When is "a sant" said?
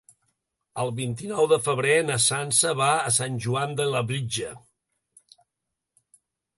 2.97-3.39